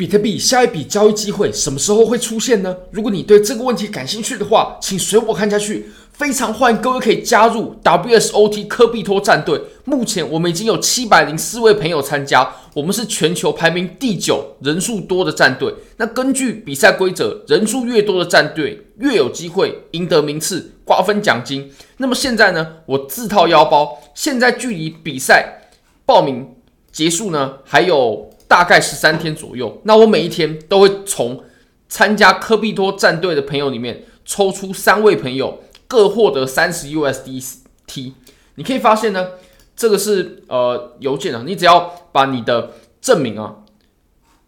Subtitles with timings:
[0.00, 2.74] 比特币下一笔交易机会什么时候会出现呢？
[2.90, 5.90] 如果你对这个问题感兴趣的话，请随我看下去。
[6.12, 9.60] 非常欢迎各位可以加入 WSOT 科币托战队。
[9.84, 15.74] 目前我们已经有七百零四位朋友参加，我们是全球排名第九、人数多的战队。
[15.98, 21.70] 那根据比赛规则，人数越多的战队越有机会赢得名次、瓜分奖金。
[21.98, 25.68] 那么现在呢，我自掏腰包，现在距离比赛
[26.06, 26.54] 报名
[26.90, 28.29] 结束呢，还有。
[28.50, 31.40] 大概十三天左右，那我每一天都会从
[31.88, 38.14] 参加科比托战队的朋友里面抽出三位朋友，各获得三十 USDT。
[38.56, 39.28] 你可以发现呢，
[39.76, 43.58] 这个是呃邮件啊，你只要把你的证明啊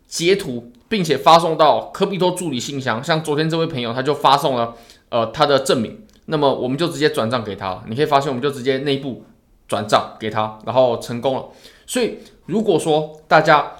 [0.08, 4.74] 截图，并且发送到科比托助理信箱，像昨天这位朋友他就发送了
[5.10, 7.80] 呃他的证明，那么我们就直接转账给他。
[7.86, 9.24] 你可以发现，我们就直接内部
[9.68, 11.44] 转账给他，然后成功了。
[11.86, 13.74] 所以如果说大家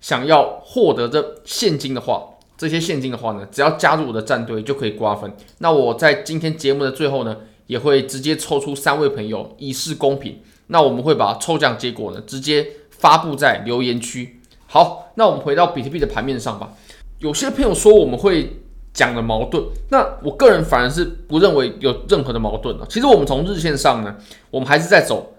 [0.00, 2.22] 想要获得这现金的话，
[2.56, 5.30] 这些现金的话呢，只要加入我的战队就可以瓜分。
[5.58, 10.40] 那我在今天节目的最后呢，也会直接抽出三位朋友，以示公平。
[10.68, 14.40] 那我们会把抽奖结果呢，直接发布在留言区。
[14.66, 16.72] 好，那我们回到比特币的盘面上吧。
[17.18, 18.60] 有些朋友说我们会
[18.92, 22.86] 讲的矛盾，那我个人反而是不认为有任何的矛盾了。
[22.88, 24.16] 其实我们从日线上呢，
[24.50, 25.32] 我们还是在走。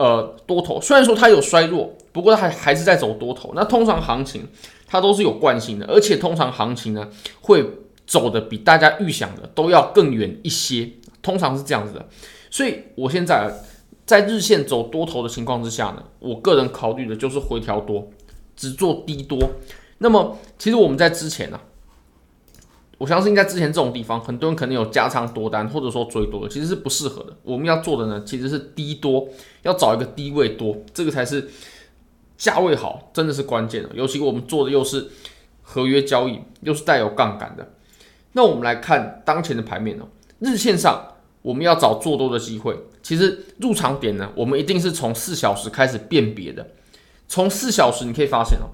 [0.00, 3.52] 呃，多头虽然说它有衰弱，不过它还还是在走多头。
[3.54, 4.48] 那通常行情
[4.86, 7.06] 它都是有惯性的，而且通常行情呢
[7.42, 7.62] 会
[8.06, 10.88] 走的比大家预想的都要更远一些，
[11.20, 12.08] 通常是这样子的。
[12.50, 13.52] 所以我现在
[14.06, 18.08] 在日线走多头的情况之下呢，我个人考虑的就是回调多，
[18.56, 19.38] 只做低多。
[19.98, 21.60] 那么其实我们在之前呢、
[23.00, 27.34] 我相信在之前这种地方，很多人可能有加仓多单，或者说追多的，其实是不适合的。
[27.42, 29.26] 我们要做的呢，其实是低多，
[29.62, 31.48] 要找一个低位多，这个才是
[32.36, 33.88] 价位好，真的是关键的。
[33.94, 35.08] 尤其我们做的又是
[35.62, 37.72] 合约交易，又是带有杠杆的。
[38.32, 40.04] 那我们来看当前的盘面哦，
[40.40, 41.02] 日线上
[41.40, 46.68] 我们要找做多的机会，其实入场点呢，我们一定是从四小时开始辨别的。
[47.26, 48.68] 从四小时你可以发现哦，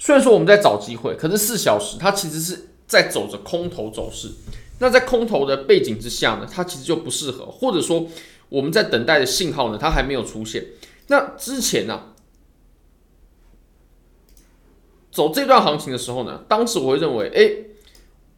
[0.00, 2.64] 虽然说我们在找机会，可是四小时它其实是。
[2.88, 4.30] 在走着空头走势，
[4.80, 8.06] 那在空头的背景之下呢，它其实就不适合，或者说
[8.48, 10.64] 我们在等待的信号呢，它还没有出现。
[11.08, 12.16] 那之前呢、啊，
[15.10, 17.68] 走这段行情的时候呢，当时我会认为，哎，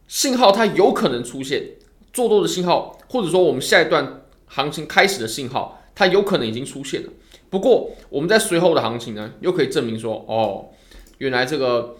[0.07, 1.75] 信号它有可能出现
[2.11, 7.09] 做多的信号，或者说我们下一段行情开始的信号，它有可能已经出现了。
[7.49, 10.71] 不过我们在随后的行情呢，又可以证明说，哦，
[11.19, 11.95] 原来这个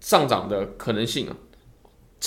[0.00, 1.36] 上涨的可能性啊。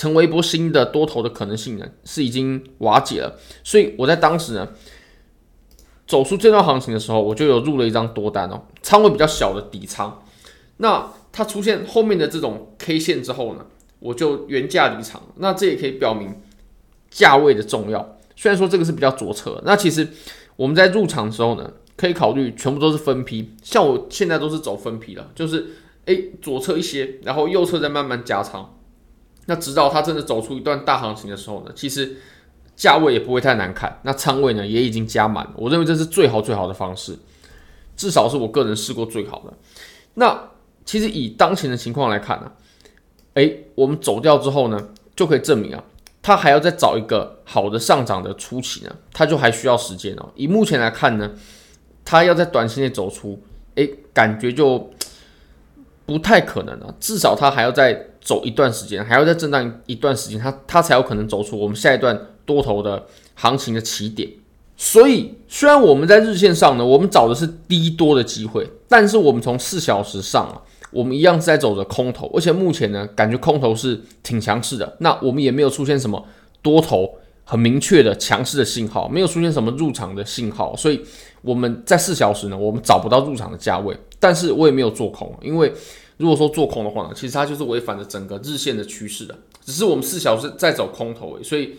[0.00, 3.38] 成为一波新的多头的可能性呢，是已经瓦解了。
[3.62, 4.66] 所以我在当时呢，
[6.06, 10.22] 走出这段行情的时候，我就有入了一张多单哦，仓位比较小的底仓。
[10.78, 13.66] 那它出现后面的这种 K 线之后呢，
[13.98, 15.20] 我就原价离场。
[15.36, 16.34] 那这也可以表明
[17.10, 18.16] 价位的重要。
[18.34, 20.08] 虽然说这个是比较左侧，那其实
[20.56, 23.50] 我们在入场的时候呢，可以考虑全部都是分批。
[23.62, 25.66] 像我现在都是走分批了，就是
[26.06, 28.78] 诶左侧一些，然后右侧再慢慢加仓。
[29.50, 32.16] 那直到它真的走出一段大行情的时候呢，其实
[32.76, 37.18] 价位也不会太难看，那仓位呢也已经加满，我认为这是最好最好的方式，
[37.96, 39.52] 至少是我个人试过最好的。
[40.14, 40.50] 那
[40.84, 42.52] 其实以当前的情况来看呢，
[43.34, 45.82] 诶，我们走掉之后呢，就可以证明啊，
[46.22, 50.30] 它还要再找一个好的上涨的初期呢，它就还需要时间哦。
[50.36, 51.32] 以目前来看呢，
[52.04, 53.42] 它要在短期内走出，
[53.74, 54.88] 诶，感觉就
[56.10, 58.06] 不太可能了，至少它还要再。
[58.22, 64.28] 走一段时间，还要再震荡一段时间，它它才有可能走出我们下一段多头的行情的起点。
[64.76, 70.60] 所以，虽然我们在日线上呢，我们找的是低多的机会，但是我们从四小时上啊，
[70.90, 74.98] 我们一样是在走着空头，而且目前呢，感觉空头是挺强势的。
[74.98, 76.22] 那我们也没有出现什么
[76.60, 81.00] 多头很明确的强势的信号，没有出现什么入场的信号，所以
[81.40, 85.72] 我们在四小时呢，我们找不到入场的价位，但是我也没有做空，因为。
[86.20, 89.34] 如果说做空的话呢，其实它就是违反了整个日线的趋势的，
[89.64, 91.76] 只是我们四小时在走空头，所以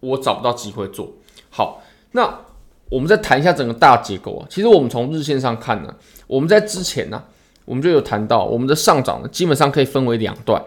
[0.00, 1.12] 我找不到机会做。
[1.50, 1.82] 好，
[2.12, 2.40] 那
[2.88, 4.46] 我们再谈一下整个大结构啊。
[4.48, 5.94] 其实我们从日线上看呢，
[6.26, 7.22] 我们在之前呢，
[7.66, 10.64] 我们就有谈到我们的上涨呢，基本上可以分为两段，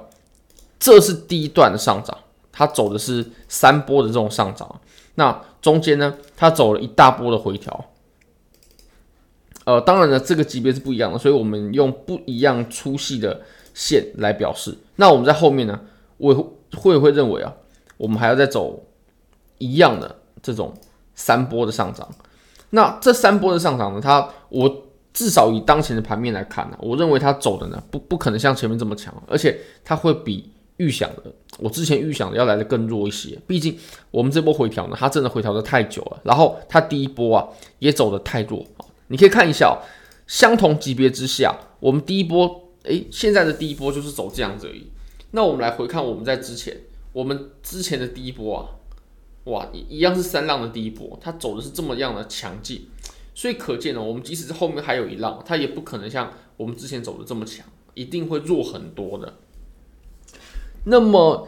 [0.79, 2.15] 这是第一段的上涨，
[2.51, 4.79] 它走的是三波的这种上涨，
[5.15, 7.85] 那中间呢，它走了一大波的回调。
[9.69, 13.39] 呃，当然了，这个级别是不一样的，所以我们用不一样粗细的
[13.75, 14.75] 线来表示。
[14.95, 15.79] 那我们在后面呢，
[16.17, 16.33] 我
[16.75, 17.53] 会会认为啊，
[17.95, 18.83] 我们还要再走
[19.59, 20.73] 一样的这种
[21.13, 22.09] 三波的上涨。
[22.71, 33.37] 那这三波的上涨呢，它我至少以当前的盘面来看呢、我认为它走的呢不不可能像前面这么强，而且它会比预想的，我之前预想的要来的更弱一些。
[33.45, 33.77] 毕竟
[34.09, 38.65] 我们这波回调呢，它真的回调的太久了，然后它第一波啊也走的太弱。
[39.09, 39.85] 你可以看一下、哦，
[40.25, 44.87] 相同级别之下，我们第一波，诶，现在的第一波就是走这样子而已。
[45.31, 46.75] 那我们来回看我们在之前，
[47.13, 48.79] 我们之前的第一波啊，
[49.45, 52.87] 哇，一一样是三浪的第一波，它走的是这么样的强劲。
[53.35, 59.35] 所以可见呢，我们即使是后面还有一浪，它也不可能像我们之前走的这么强，一定会弱很多的。
[60.85, 61.47] 那么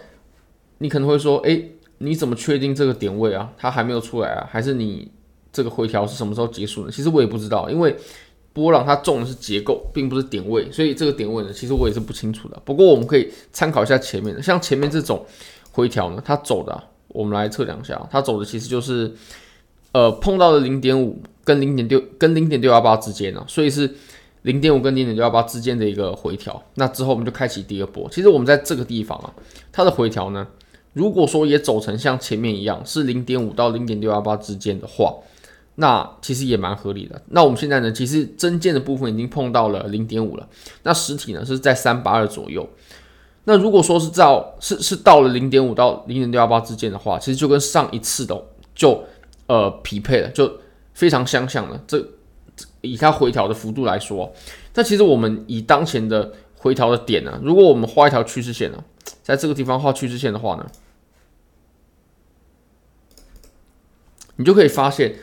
[0.77, 3.53] 你可能会说，诶，你怎么确定这个点位啊？
[3.57, 4.47] 它还没有出来啊？
[4.49, 5.11] 还是你
[5.51, 6.91] 这个回调是什么时候结束呢？
[6.91, 7.95] 其实我也不知道，因为
[8.53, 12.61] 波浪它重的是结构，并不是点位，所以这个点位呢，其实我也是不清楚的。
[12.65, 15.25] 不过我们可以参考一下前面的，像前面这种
[15.71, 19.13] 回调呢，它走的，我们来测量一下，它走的其实就是，
[19.91, 21.21] 呃，碰到了零点五。
[21.43, 23.91] 跟零点六跟零点六幺八之间呢，所以是
[24.43, 26.61] 零点五跟零点六幺八之间的一个回调。
[26.75, 28.07] 那之后我们就开启第二波。
[28.11, 29.33] 其实我们在这个地方啊，
[29.71, 30.47] 它的回调呢，
[30.93, 35.15] 如果说也走成像前面一样是零点五到零点六幺八之间的话，
[35.75, 37.21] 那其实也蛮合理的。
[37.27, 40.47] 那我们现在呢，其实真剑的部分已经碰到了零点五了，
[40.83, 42.69] 那实体呢是在三八二左右。
[43.45, 48.45] 那如果说是到是是到了零点五到零点六幺八之间的话，其实就跟上一次的
[48.75, 49.03] 就
[49.47, 50.59] 呃匹配了，就。
[50.93, 52.05] 非常相像了，这
[52.81, 54.31] 以它回调的幅度来说，
[54.75, 58.83] 那其实我们以当前的回调的点呢，如果我们画一条趋势线呢，
[59.23, 60.67] 在这个地方画趋势线的话呢，
[64.35, 65.15] 你就可以发现，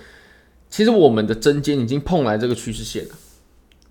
[0.71, 3.15] 其实我们的针尖已经碰来这个趋势线了。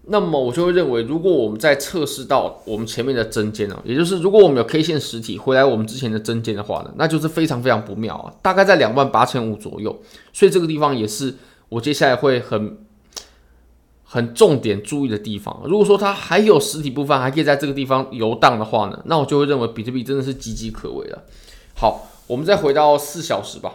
[0.10, 10.02] 那么我就会认为，如果我们在测试到我们前面的针尖呢，也就是如果我们有 K 线实体回来我们之前的针尖的话呢，那就是非常非常不妙啊，大概在两万八千五左右，
[10.32, 11.36] 所以这个地方也是。
[11.70, 12.78] 我接下来会很
[14.06, 21.24] 很重点注意的地方，如果说它还有实体部分还可以在这个地方游荡的话呢，那我就会认为比特币真的是岌岌可危了。
[21.76, 23.74] 好，我们再回到四小时吧。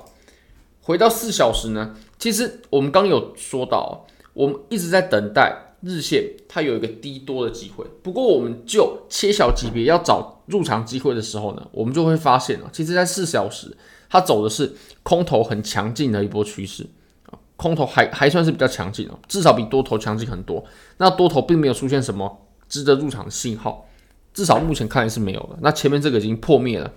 [0.81, 7.85] 回到四小时呢，其实我们刚有说到，我们一直在等待日线它有一个低多的机会。
[8.01, 13.77] 不过，我们就切小级别要找入场机会的时候呢，我们就会发现啊，其实在四小时
[14.09, 14.73] 它走的是
[15.03, 16.87] 空头很强劲的一波趋势
[17.27, 17.35] 啊。
[17.57, 20.65] 空头还还算是比较强劲哦，至少比多头强劲很多。
[20.99, 23.85] 那多头并没有出现什么值得入场的信号，
[24.33, 25.59] 至少目前看来是没有的。
[25.61, 26.93] 那前面这个已经破灭了。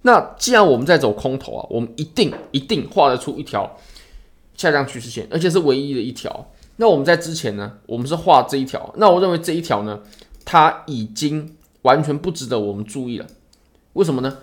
[0.00, 3.70] 那既然我们在走空头啊，我们一定一定画得出一条
[4.56, 6.50] 下降趋势线，而且是唯一的一条。
[6.76, 8.92] 那我们在之前呢，我们是画这一条。
[8.96, 10.00] 那我认为这一条呢，
[10.44, 13.26] 它已经完全不值得我们注意了。
[13.92, 14.38] 为什么呢？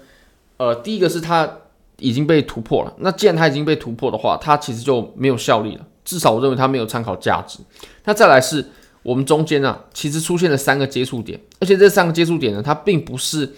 [0.57, 1.57] 呃，第一个是它。
[1.99, 2.93] 已经被突破了。
[2.97, 5.85] 那既然它已经被突破的话，它其实就没有效力了。
[6.03, 7.59] 至少我认为它没有参考价值。
[8.03, 8.65] 那再来是
[9.03, 13.53] 我们中间呢、啊，其实出现了三个接触点，而且这三个接触点呢，它并不是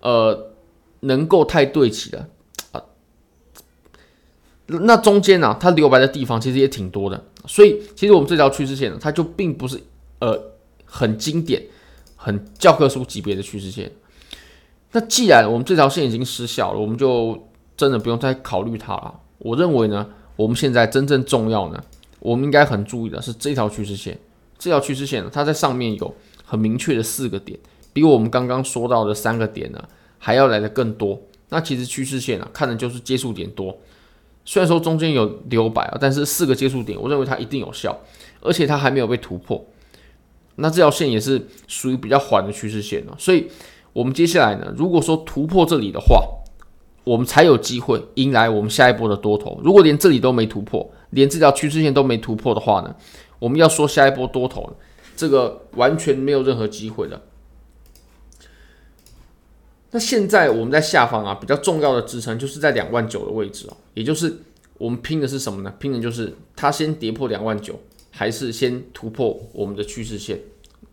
[0.00, 0.52] 呃
[1.00, 2.28] 能够太对齐的。
[4.68, 7.24] 那中间呢、它留白的地方其实也挺多的。
[7.46, 9.82] 所以其实我们这条趋势线呢，它就并不是
[10.18, 10.38] 呃
[10.84, 11.62] 很经典、
[12.16, 13.90] 很教科书级别的趋势线。
[14.92, 19.14] 那既然我们这条线已经失效了，我们就真的不用再考虑它了。
[19.38, 20.06] 我认为呢，
[20.36, 21.82] 我们现在真正重要呢，
[22.20, 24.18] 我们应该很注意的是这条趋势线。
[24.58, 27.58] 这条趋势线呢，它在上面有很明确的四个点，
[27.92, 29.82] 比我们刚刚说到的三个点呢
[30.18, 31.18] 还要来的更多。
[31.50, 33.74] 那其实趋势线啊，看的就是接触点多。
[34.48, 37.94] 虽然说中间有留白啊，但是四个接触点，我认为它一定有效，
[38.40, 39.62] 而且它还没有被突破。
[40.54, 43.14] 那这条线也是属于比较缓的趋势线了。
[43.18, 43.46] 所以，
[43.92, 46.26] 我们接下来呢，如果说突破这里的话，
[47.04, 49.60] 我们才有机会迎来我们下一波的多头。
[49.62, 52.96] 如果连这里都没突破，连这条趋势线都没突破的话呢，
[53.38, 54.74] 我们要说下一波多头，
[55.14, 57.20] 这个完全没有任何机会的。
[59.90, 64.36] 那现在我们在下方啊，比较重要的支撑就是在两万九的位置哦，也就是
[64.76, 65.72] 我们拼的是什么呢？
[65.78, 67.78] 拼的就是它先跌破两万九，
[68.10, 70.38] 还是先突破我们的趋势线？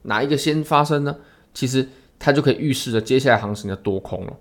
[0.03, 1.15] 哪一个先发生呢？
[1.53, 1.87] 其实
[2.17, 4.33] 它就可以预示着接下来行情的多空了。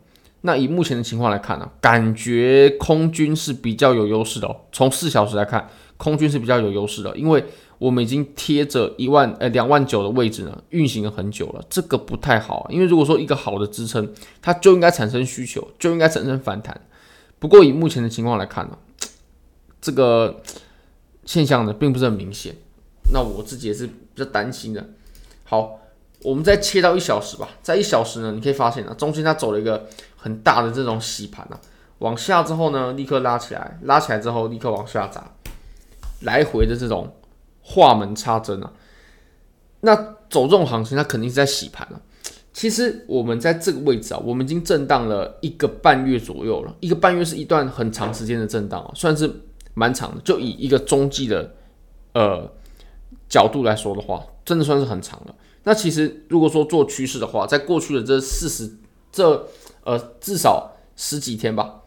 [0.42, 4.54] 那以目前的情况来看呢、感觉空军是比较有优势的哦。
[4.70, 7.42] 从四小时来看，空军是比较有优势的，因为
[7.84, 12.66] 我们已经贴着一万呃两万九的位置呢，运行了很久了，这个不太好。
[12.70, 14.10] 因为如果说一个好的支撑，
[14.40, 16.80] 它就应该产生需求，就应该产生反弹。
[17.38, 18.78] 不过以目前的情况来看呢、
[19.82, 20.40] 这个
[21.26, 22.54] 现象呢并不是很明显。
[23.12, 24.88] 那我自己也是比较担心的。
[25.44, 25.80] 好。
[26.22, 29.86] 我们再切到一小时吧，在一小时呢，你可以发现啊，中间它走了一个
[30.16, 31.60] 很大的这种洗盘啊，
[31.98, 35.22] 往下之后呢，立刻拉起来，拉起来之后立刻往下砸，
[36.22, 37.14] 来回的这种
[37.64, 38.72] 画门插针啊。
[39.80, 39.96] 那
[40.30, 42.00] 走这种行情，它肯定是在洗盘了。
[42.52, 46.72] 其实我们在这个位置啊，我们已经震荡了一个半月左右了。
[46.78, 49.28] 一个半月是一段很长时间的震荡啊，算是
[49.74, 50.20] 蛮长的。
[50.22, 51.52] 就以一个中继的
[52.12, 52.48] 呃
[53.28, 55.34] 角度来说的话，真的算是很长了。
[55.64, 58.70] 那其实如果说做趋势的话，在过去的这四十
[59.10, 59.48] 这
[59.82, 61.82] 呃至少十几天吧，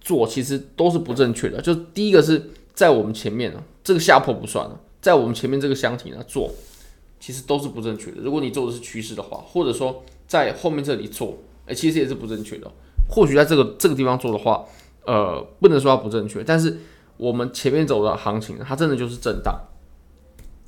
[0.00, 1.60] 做其实都是不正确的。
[1.62, 6.50] 就第一个是在我们前面呢，这个下破不算了，在我们前面这个箱体呢做，
[7.18, 8.22] 其实都是不正确的。
[8.22, 12.70] 如果你做的是趋势的话，或者说在后面这里做，哎，其实也是不正确的。
[13.10, 14.64] 或许在这个这个地方做的话，
[15.04, 16.78] 呃，不能说它不正确，但是
[17.16, 19.60] 我们前面走的行情，它真的就是震荡。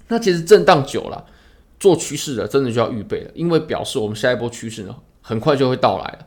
[0.09, 1.25] 那其实震荡久了，
[1.79, 6.27] 做趋势的真的就要预备了，因为表示我们下一波趋势呢，很快就会到来了。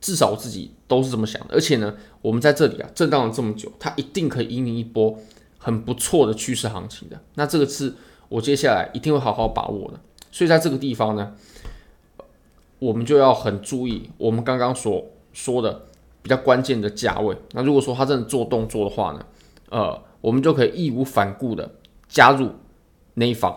[0.00, 1.54] 至少我自己都是这么想的。
[1.54, 5.18] 而且呢，我们在这里啊震荡了这么久，它一定可以引领一波
[5.64, 7.20] 很不错的趋势行情的。
[7.34, 7.92] 那这个是。
[8.30, 10.00] 我接下来一定会好好把握的，
[10.32, 11.34] 所以在这个地方呢，
[12.80, 15.82] 我们就要很注意我们刚刚所说的
[16.20, 17.36] 比较关键的价位。
[17.52, 19.24] 那如果说它真的做动作的话呢，
[19.70, 21.70] 呃，我们就可以义无反顾的
[22.08, 22.50] 加入
[23.12, 23.56] 那一方，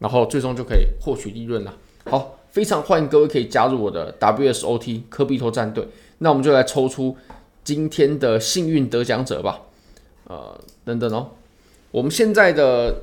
[0.00, 1.72] 然后最终就可以获取利润了。
[2.06, 5.86] 好，非常欢迎各位可以加入我的 WSOT 科比托战队。
[6.18, 7.16] 那我们就来抽出
[7.62, 9.60] 今天的幸运得奖者吧。
[10.24, 11.30] 呃，等等哦，
[11.90, 13.02] 我们现在的。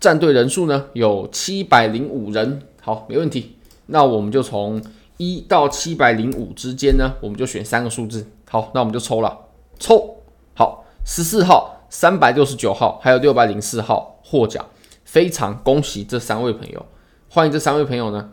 [0.00, 3.56] 战队人数呢有七百零五人，好，没问题。
[3.86, 4.80] 那我们就从
[5.16, 8.24] 一到七百零五之间呢，我们就选三个数字。
[8.48, 9.36] 好，那我们就抽了，
[9.80, 10.18] 抽，
[10.54, 14.64] 好，十四号、三百六十九号还有六百零四号获奖，
[15.04, 16.86] 非常恭喜这三位朋友，
[17.28, 18.30] 欢迎这三位朋友呢，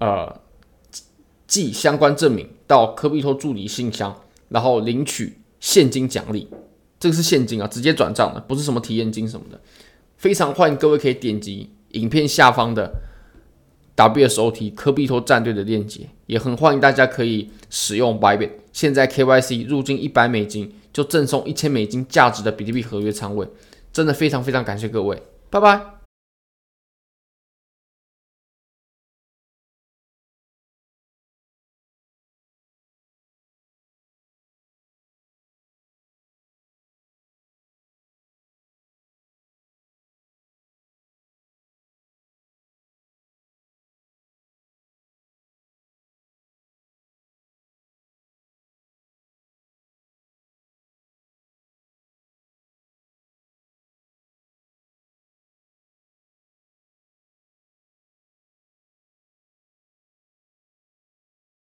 [0.00, 0.40] 呃，
[1.46, 6.48] 寄相关证明到科比托助理信箱，然后领取现金奖励，
[7.00, 9.60] 这个是现金啊，直接转账的，不是什么体验金什么的。
[10.16, 12.92] 非常欢迎各位可以点击影片下方的
[13.96, 23.48] WSOT 科比托战队的链接，也很欢迎大家可以使用 Bybit，现在 KYC 入金一百美金就赠送一千美金价值的比特币合约仓位，
[23.92, 25.97] 真的非常非常感谢各位，拜拜。